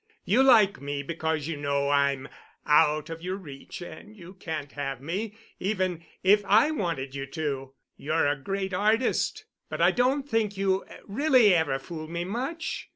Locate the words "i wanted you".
6.45-7.27